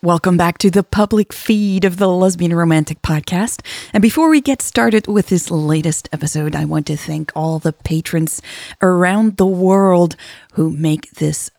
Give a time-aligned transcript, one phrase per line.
[0.00, 3.66] Welcome back to the public feed of the Lesbian Romantic Podcast.
[3.92, 7.72] And before we get started with this latest episode, I want to thank all the
[7.72, 8.40] patrons
[8.80, 10.14] around the world
[10.52, 11.50] who make this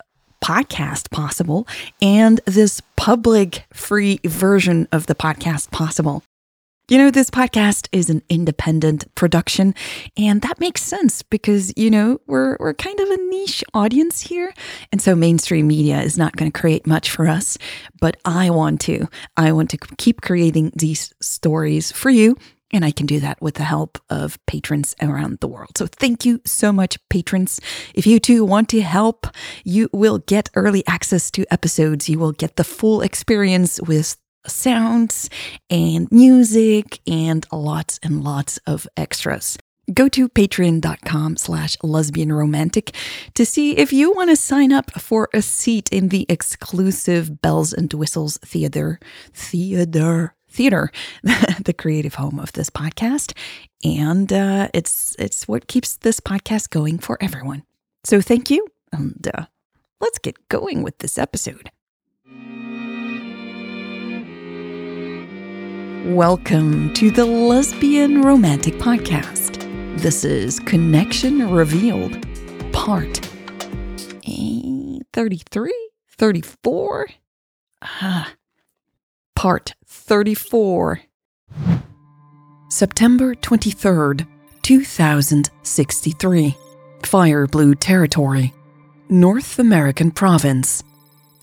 [0.41, 1.67] podcast possible
[2.01, 6.23] and this public free version of the podcast possible.
[6.89, 9.75] You know, this podcast is an independent production,
[10.17, 14.51] and that makes sense because, you know, we're, we're kind of a niche audience here.
[14.91, 17.59] And so mainstream media is not going to create much for us,
[18.01, 19.07] but I want to.
[19.37, 22.35] I want to keep creating these stories for you.
[22.73, 25.77] And I can do that with the help of patrons around the world.
[25.77, 27.59] So thank you so much, patrons.
[27.93, 29.27] If you too want to help,
[29.63, 32.09] you will get early access to episodes.
[32.09, 35.29] You will get the full experience with sounds
[35.69, 39.57] and music and lots and lots of extras.
[39.93, 42.93] Go to patreon.com slash lesbian romantic
[43.33, 47.73] to see if you want to sign up for a seat in the exclusive Bells
[47.73, 48.99] and Whistles Theater,
[49.33, 50.91] Theater, Theater,
[51.23, 53.33] the creative home of this podcast.
[53.83, 57.64] And uh, it's, it's what keeps this podcast going for everyone.
[58.03, 58.67] So thank you.
[58.91, 59.45] And uh,
[59.99, 61.71] let's get going with this episode.
[66.05, 69.58] Welcome to the Lesbian Romantic Podcast.
[69.99, 72.26] This is Connection Revealed,
[72.71, 73.17] part
[75.14, 77.08] 33, 34?
[77.82, 78.33] Ah,
[79.36, 81.02] part 34.
[82.70, 84.26] September 23rd,
[84.61, 86.58] 2063.
[87.04, 88.54] Fire Blue Territory,
[89.09, 90.82] North American Province.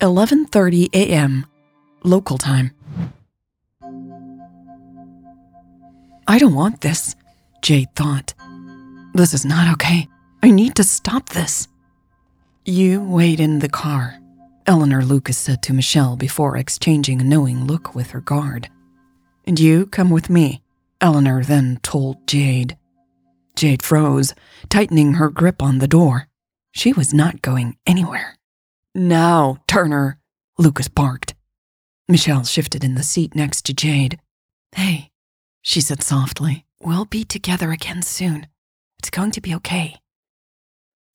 [0.01, 1.45] 11:30 a.m.
[2.03, 2.71] local time.
[6.27, 7.15] I don't want this,
[7.61, 8.33] Jade thought.
[9.13, 10.07] This is not okay.
[10.43, 11.67] I need to stop this.
[12.65, 14.19] You wait in the car,
[14.65, 18.69] Eleanor Lucas said to Michelle before exchanging a knowing look with her guard.
[19.45, 20.61] And you come with me,
[20.99, 22.77] Eleanor then told Jade.
[23.55, 24.35] Jade froze,
[24.69, 26.27] tightening her grip on the door.
[26.73, 28.37] She was not going anywhere.
[28.93, 30.19] Now, Turner,
[30.57, 31.35] Lucas barked.
[32.09, 34.19] Michelle shifted in the seat next to Jade.
[34.75, 35.09] Hey,
[35.67, 36.65] she said softly.
[36.81, 38.47] We'll be together again soon.
[38.99, 39.95] It's going to be okay.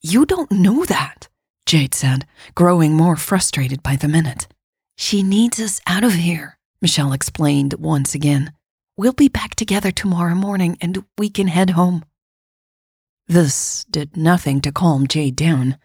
[0.02, 1.28] You don't know that,
[1.64, 4.48] Jade said, growing more frustrated by the minute.
[4.94, 8.52] She needs us out of here, Michelle explained once again.
[8.94, 12.04] We'll be back together tomorrow morning and we can head home.
[13.26, 15.78] This did nothing to calm Jade down.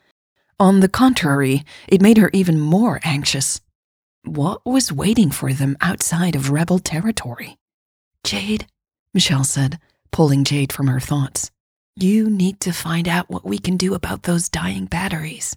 [0.60, 3.62] On the contrary, it made her even more anxious.
[4.26, 7.58] What was waiting for them outside of rebel territory?
[8.28, 8.68] Jade,
[9.14, 9.80] Michelle said,
[10.12, 11.50] pulling Jade from her thoughts.
[11.96, 15.56] You need to find out what we can do about those dying batteries.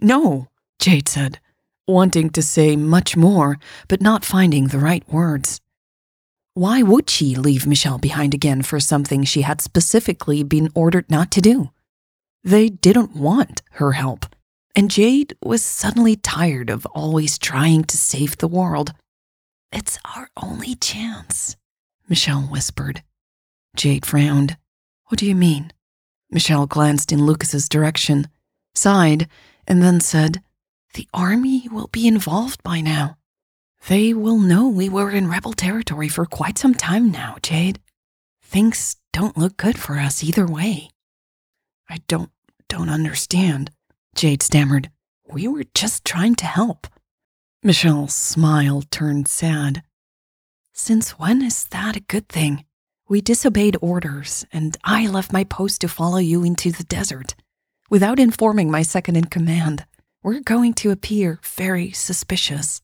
[0.00, 0.48] No,
[0.80, 1.38] Jade said,
[1.86, 5.60] wanting to say much more, but not finding the right words.
[6.54, 11.30] Why would she leave Michelle behind again for something she had specifically been ordered not
[11.30, 11.70] to do?
[12.42, 14.26] They didn't want her help,
[14.74, 18.92] and Jade was suddenly tired of always trying to save the world.
[19.70, 21.56] It's our only chance,
[22.12, 23.02] Michelle whispered.
[23.74, 24.58] Jade frowned.
[25.06, 25.72] What do you mean?
[26.30, 28.28] Michelle glanced in Lucas's direction,
[28.74, 29.30] sighed,
[29.66, 30.42] and then said,
[30.92, 33.16] The army will be involved by now.
[33.88, 37.80] They will know we were in rebel territory for quite some time now, Jade.
[38.42, 40.90] Things don't look good for us either way.
[41.88, 42.30] I don't
[42.68, 43.70] don't understand,
[44.14, 44.90] Jade stammered.
[45.26, 46.88] We were just trying to help.
[47.62, 49.82] Michelle's smile turned sad.
[50.72, 52.64] Since when is that a good thing?
[53.08, 57.34] We disobeyed orders, and I left my post to follow you into the desert.
[57.90, 59.84] Without informing my second in command,
[60.22, 62.80] we're going to appear very suspicious.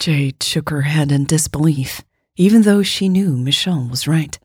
[0.00, 2.02] Jade shook her head in disbelief,
[2.36, 4.38] even though she knew Michelle was right.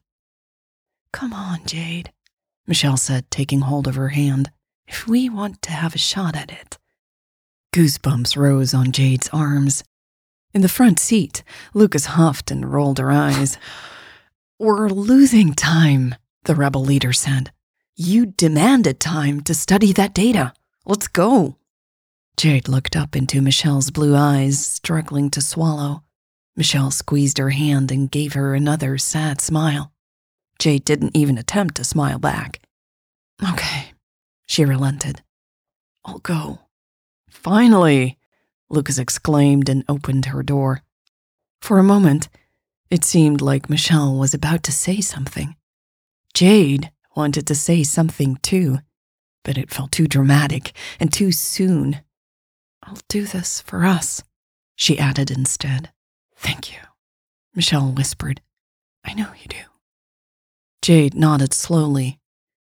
[1.11, 2.11] Come on, Jade,
[2.67, 4.51] Michelle said, taking hold of her hand.
[4.87, 6.77] If we want to have a shot at it.
[7.73, 9.83] Goosebumps rose on Jade's arms.
[10.55, 11.43] In the front seat,
[11.73, 13.57] Lucas huffed and rolled her eyes.
[14.57, 16.15] We're losing time,
[16.45, 17.51] the rebel leader said.
[17.97, 20.53] You demanded time to study that data.
[20.85, 21.57] Let's go.
[22.37, 26.03] Jade looked up into Michelle's blue eyes, struggling to swallow.
[26.55, 29.91] Michelle squeezed her hand and gave her another sad smile.
[30.57, 32.61] Jade didn't even attempt to smile back.
[33.43, 33.91] Okay,
[34.47, 35.21] she relented.
[36.05, 36.59] I'll go.
[37.29, 38.17] Finally,
[38.69, 40.81] Lucas exclaimed and opened her door.
[41.61, 42.29] For a moment,
[42.89, 45.55] it seemed like Michelle was about to say something.
[46.33, 48.79] Jade wanted to say something too,
[49.43, 52.01] but it felt too dramatic and too soon.
[52.83, 54.23] I'll do this for us,
[54.75, 55.91] she added instead.
[56.35, 56.79] Thank you,
[57.55, 58.41] Michelle whispered.
[59.03, 59.57] I know you do.
[60.81, 62.19] Jade nodded slowly,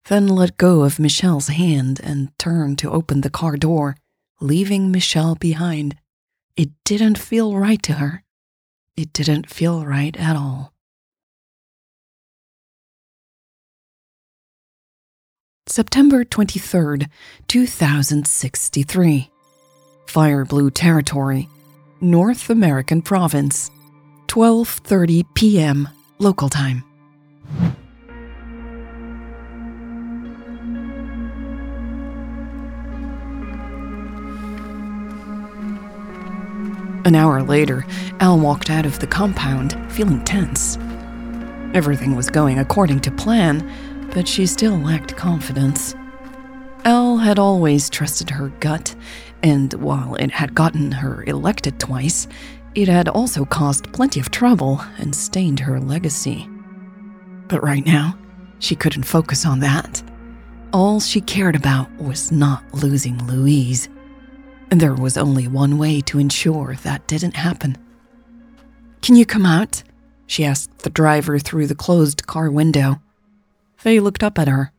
[0.05, 3.97] then let go of Michelle's hand and turned to open the car door,
[4.39, 5.95] leaving Michelle behind.
[6.55, 8.23] It didn't feel right to her.
[8.95, 10.73] It didn't feel right at all.
[15.67, 17.09] September 23rd,
[17.47, 19.31] 2063.
[20.05, 21.49] Fire Blue Territory,
[21.99, 23.69] North American Province,
[24.27, 25.89] 12:30 p.m.
[26.19, 26.83] local time.
[37.05, 37.85] An hour later,
[38.19, 40.77] Elle walked out of the compound, feeling tense.
[41.75, 45.93] Everything was going according to plan, but she still lacked confidence.
[46.83, 48.95] Elle had always trusted her gut,
[49.43, 52.27] and while it had gotten her elected twice,
[52.73, 56.49] it had also caused plenty of trouble and stained her legacy.
[57.47, 58.17] But right now,
[58.57, 60.01] she couldn't focus on that.
[60.73, 63.89] All she cared about was not losing Louise
[64.79, 67.77] there was only one way to ensure that didn't happen.
[69.01, 69.83] Can you come out?
[70.27, 73.01] She asked the driver through the closed car window.
[73.83, 74.71] They looked up at her.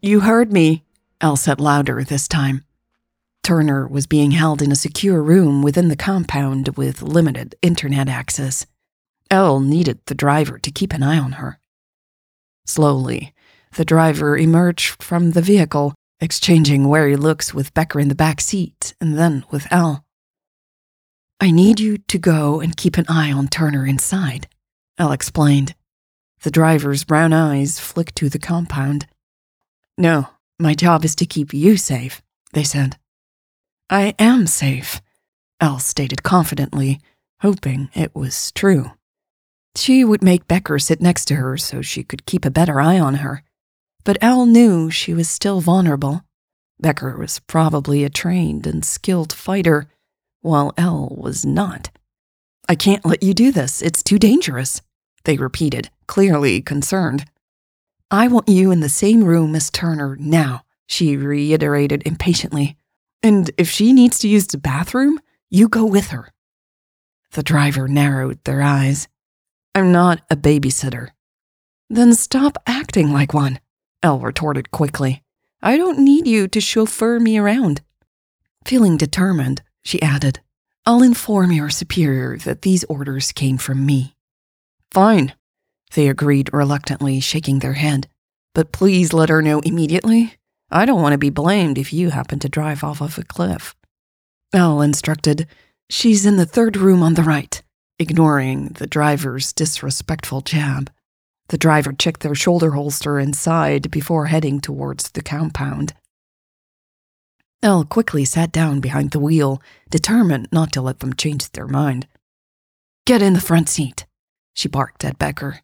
[0.00, 0.84] You heard me,
[1.20, 2.64] Elle said louder this time.
[3.42, 8.66] Turner was being held in a secure room within the compound with limited internet access.
[9.30, 11.58] Elle needed the driver to keep an eye on her.
[12.64, 13.34] Slowly,
[13.76, 18.94] the driver emerged from the vehicle exchanging wary looks with Becker in the back seat
[19.00, 20.04] and then with Elle.
[21.40, 24.46] I need you to go and keep an eye on Turner inside,
[24.98, 25.74] Elle explained.
[26.44, 29.08] The driver's brown eyes flicked to the compound.
[29.98, 30.28] No,
[30.60, 32.22] my job is to keep you safe,
[32.52, 32.98] they said.
[33.90, 35.02] I am safe,
[35.60, 37.00] Elle stated confidently,
[37.40, 38.92] hoping it was true.
[39.74, 43.00] She would make Becker sit next to her so she could keep a better eye
[43.00, 43.42] on her
[44.04, 46.22] but Elle knew she was still vulnerable.
[46.80, 49.86] Becker was probably a trained and skilled fighter,
[50.40, 51.90] while Elle was not.
[52.68, 53.82] I can't let you do this.
[53.82, 54.82] It's too dangerous,
[55.24, 57.24] they repeated, clearly concerned.
[58.10, 62.76] I want you in the same room as Turner now, she reiterated impatiently.
[63.22, 66.32] And if she needs to use the bathroom, you go with her.
[67.32, 69.08] The driver narrowed their eyes.
[69.74, 71.08] I'm not a babysitter.
[71.88, 73.60] Then stop acting like one.
[74.02, 75.22] Elle retorted quickly.
[75.62, 77.82] I don't need you to chauffeur me around.
[78.64, 80.40] Feeling determined, she added,
[80.84, 84.16] I'll inform your superior that these orders came from me.
[84.90, 85.34] Fine,
[85.94, 88.08] they agreed reluctantly, shaking their head.
[88.54, 90.34] But please let her know immediately.
[90.70, 93.74] I don't want to be blamed if you happen to drive off of a cliff.
[94.52, 95.46] Elle instructed,
[95.88, 97.62] She's in the third room on the right,
[97.98, 100.90] ignoring the driver's disrespectful jab.
[101.48, 105.92] The driver checked their shoulder holster and sighed before heading towards the compound.
[107.62, 112.08] Elle quickly sat down behind the wheel, determined not to let them change their mind.
[113.06, 114.06] Get in the front seat,
[114.54, 115.60] she barked at Becker.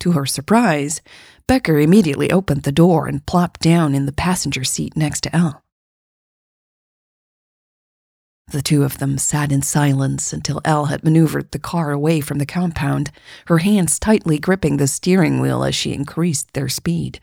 [0.00, 1.00] To her surprise,
[1.46, 5.61] Becker immediately opened the door and plopped down in the passenger seat next to Elle.
[8.48, 12.38] The two of them sat in silence until Elle had maneuvered the car away from
[12.38, 13.10] the compound,
[13.46, 17.20] her hands tightly gripping the steering wheel as she increased their speed.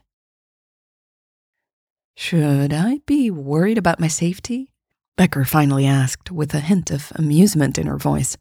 [2.16, 4.72] Should I be worried about my safety?
[5.18, 8.38] Becker finally asked, with a hint of amusement in her voice.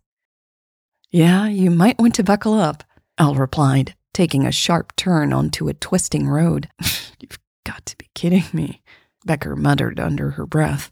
[1.10, 2.84] Yeah, you might want to buckle up,
[3.18, 6.68] Elle replied, taking a sharp turn onto a twisting road.
[7.20, 8.82] You've got to be kidding me,
[9.24, 10.90] Becker muttered under her breath.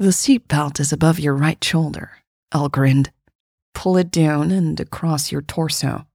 [0.00, 2.12] The seat belt is above your right shoulder,
[2.54, 3.10] Elle grinned.
[3.74, 6.06] Pull it down and across your torso.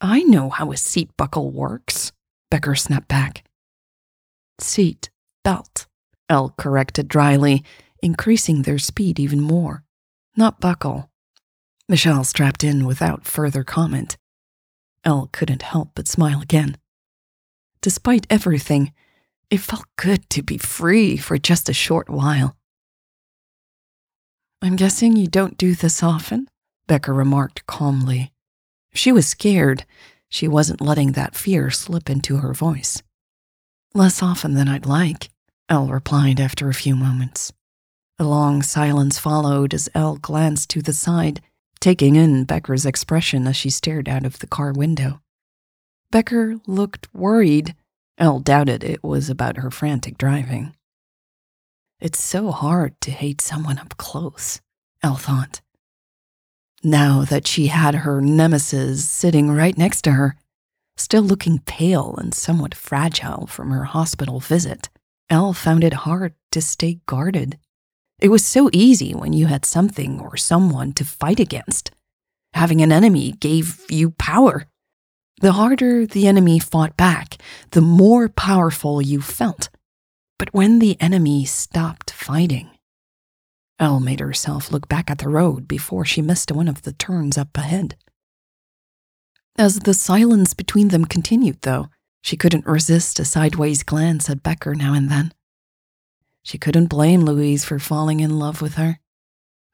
[0.00, 2.12] I know how a seat buckle works,
[2.50, 3.44] Becker snapped back.
[4.58, 5.10] Seat
[5.44, 5.86] belt,
[6.30, 7.62] Elle corrected dryly,
[8.02, 9.84] increasing their speed even more.
[10.34, 11.10] Not buckle.
[11.86, 14.16] Michelle strapped in without further comment.
[15.04, 16.78] Elle couldn't help but smile again.
[17.82, 18.94] Despite everything,
[19.50, 22.56] it felt good to be free for just a short while.
[24.64, 26.48] I'm guessing you don't do this often?
[26.86, 28.32] Becker remarked calmly.
[28.94, 29.84] She was scared.
[30.30, 33.02] She wasn't letting that fear slip into her voice.
[33.92, 35.28] Less often than I'd like,
[35.68, 37.52] Elle replied after a few moments.
[38.18, 41.42] A long silence followed as Elle glanced to the side,
[41.78, 45.20] taking in Becker's expression as she stared out of the car window.
[46.10, 47.74] Becker looked worried.
[48.16, 50.74] Elle doubted it was about her frantic driving.
[52.04, 54.60] It's so hard to hate someone up close,
[55.02, 55.62] thought.
[56.82, 60.36] Now that she had her nemesis sitting right next to her,
[60.98, 64.90] still looking pale and somewhat fragile from her hospital visit,
[65.30, 67.58] Elle found it hard to stay guarded.
[68.20, 71.90] It was so easy when you had something or someone to fight against.
[72.52, 74.66] Having an enemy gave you power.
[75.40, 77.38] The harder the enemy fought back,
[77.70, 79.70] the more powerful you felt.
[80.38, 82.70] But when the enemy stopped fighting,
[83.78, 87.36] Elle made herself look back at the road before she missed one of the turns
[87.36, 87.96] up ahead.
[89.56, 91.88] As the silence between them continued, though,
[92.22, 95.32] she couldn't resist a sideways glance at Becker now and then.
[96.42, 98.98] She couldn't blame Louise for falling in love with her.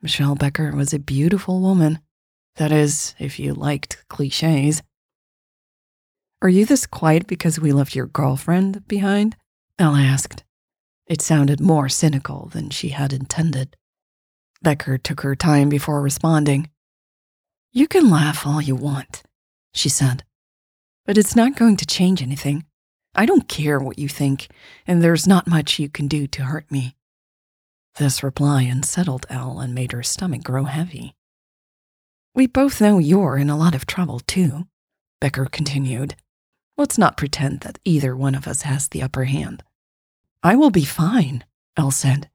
[0.02, 2.00] Michelle Becker was a beautiful woman.
[2.56, 4.82] That is, if you liked cliches.
[6.42, 9.36] Are you this quiet because we left your girlfriend behind?
[9.78, 10.44] Elle asked.
[11.10, 13.76] It sounded more cynical than she had intended.
[14.62, 16.70] Becker took her time before responding.
[17.72, 19.24] You can laugh all you want,
[19.74, 20.22] she said,
[21.04, 22.64] but it's not going to change anything.
[23.12, 24.50] I don't care what you think,
[24.86, 26.94] and there's not much you can do to hurt me.
[27.96, 31.16] This reply unsettled Elle and made her stomach grow heavy.
[32.36, 34.68] We both know you're in a lot of trouble, too,
[35.20, 36.14] Becker continued.
[36.78, 39.64] Let's not pretend that either one of us has the upper hand.
[40.42, 41.44] I will be fine,
[41.76, 42.30] Elle said.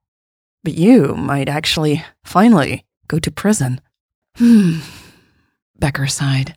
[0.64, 3.82] But you might actually, finally, go to prison.
[4.38, 4.80] Hmm.
[5.78, 6.56] Becker sighed.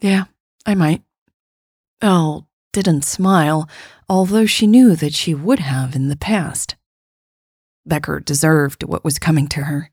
[0.00, 0.24] Yeah,
[0.64, 1.02] I might.
[2.00, 3.68] Elle didn't smile,
[4.08, 6.76] although she knew that she would have in the past.
[7.86, 9.90] Becker deserved what was coming to her.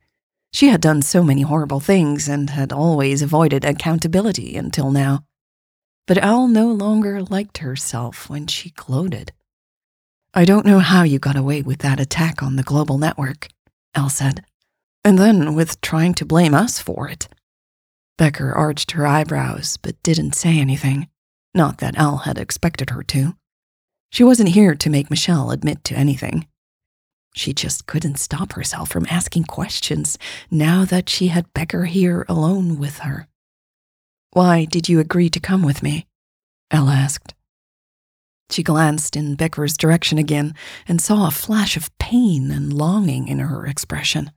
[0.52, 5.26] She had done so many horrible things and had always avoided accountability until now.
[6.06, 9.32] But Elle no longer liked herself when she gloated.
[10.36, 13.50] I don't know how you got away with that attack on the global network,
[13.94, 14.44] Elle said,
[15.04, 17.28] and then with trying to blame us for it.
[18.18, 21.08] Becker arched her eyebrows but didn't say anything.
[21.54, 23.36] Not that Elle had expected her to.
[24.10, 26.48] She wasn't here to make Michelle admit to anything.
[27.36, 30.18] She just couldn't stop herself from asking questions
[30.50, 33.28] now that she had Becker here alone with her.
[34.32, 36.08] Why did you agree to come with me?
[36.72, 37.36] Elle asked.
[38.50, 40.54] She glanced in Becker's direction again
[40.88, 44.32] and saw a flash of pain and longing in her expression.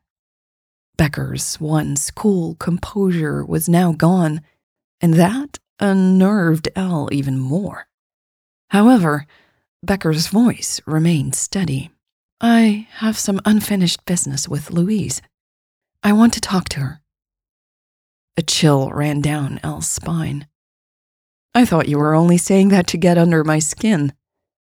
[0.97, 4.41] Becker's once cool composure was now gone,
[5.01, 7.87] and that unnerved Elle even more.
[8.71, 9.27] However,
[9.83, 11.91] Becker's voice remained steady.
[12.41, 15.21] I have some unfinished business with Louise.
[16.03, 17.01] I want to talk to her.
[18.37, 20.47] A chill ran down Elle's spine.
[21.57, 24.13] I thought you were only saying that to get under my skin,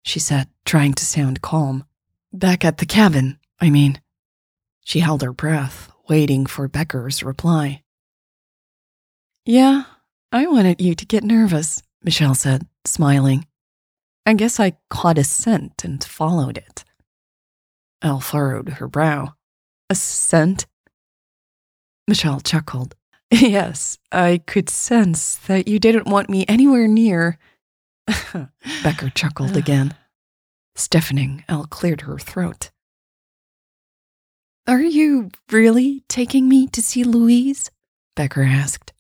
[0.04, 1.86] she said, trying to sound calm.
[2.32, 4.00] Back at the cabin, I mean.
[4.86, 7.82] She held her breath, waiting for Becker's reply.
[9.44, 9.86] Yeah,
[10.32, 13.48] I wanted you to get nervous, Michelle said, smiling.
[14.28, 16.84] I guess I caught a scent and followed it.
[18.04, 19.34] Elle furrowed her brow.
[19.90, 20.68] A scent?
[22.08, 22.94] Michelle chuckled.
[23.42, 27.40] Yes, I could sense that you didn't want me anywhere near.
[28.84, 29.96] Becker chuckled again.
[30.76, 32.70] Stiffening, Elle cleared her throat.
[34.68, 37.72] Are you really taking me to see Louise?
[38.16, 38.94] Becker asked.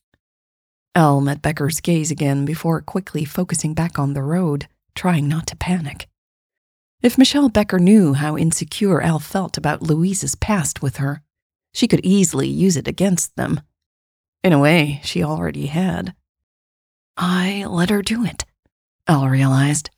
[0.96, 5.56] Elle met Becker's gaze again before quickly focusing back on the road, trying not to
[5.56, 6.08] panic.
[7.04, 11.22] If Michelle Becker knew how insecure Elle felt about Louise's past with her,
[11.72, 13.62] she could easily use it against them.
[14.44, 16.14] In a way, she already had.
[17.16, 18.44] I let her do it.
[19.08, 19.90] Elle realized.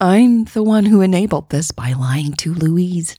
[0.00, 3.16] I'm the one who enabled this by lying to Louise.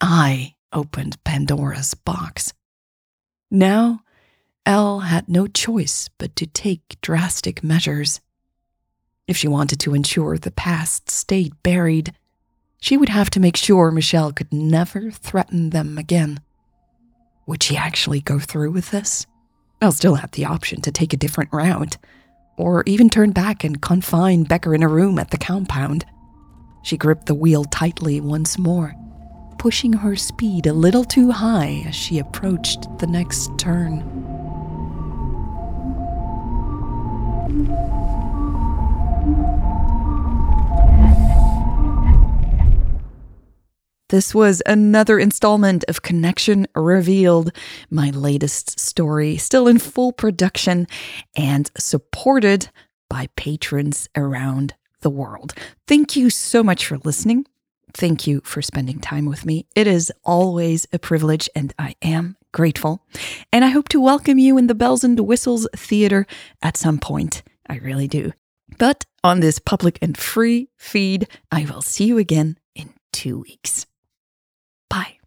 [0.00, 2.52] I opened Pandora's box.
[3.50, 4.00] Now,
[4.66, 8.20] Elle had no choice but to take drastic measures.
[9.26, 12.12] If she wanted to ensure the past stayed buried,
[12.80, 16.40] she would have to make sure Michelle could never threaten them again.
[17.46, 19.26] Would she actually go through with this?
[19.80, 21.98] Elle still had the option to take a different route,
[22.56, 26.04] or even turn back and confine Becker in a room at the compound.
[26.82, 28.94] She gripped the wheel tightly once more,
[29.58, 34.02] pushing her speed a little too high as she approached the next turn.
[44.14, 47.50] This was another installment of Connection Revealed,
[47.90, 50.86] my latest story, still in full production
[51.34, 52.70] and supported
[53.10, 55.52] by patrons around the world.
[55.88, 57.44] Thank you so much for listening.
[57.92, 59.66] Thank you for spending time with me.
[59.74, 63.04] It is always a privilege, and I am grateful.
[63.52, 66.24] And I hope to welcome you in the Bells and Whistles Theater
[66.62, 67.42] at some point.
[67.68, 68.30] I really do.
[68.78, 73.86] But on this public and free feed, I will see you again in two weeks.
[74.94, 75.23] Bye.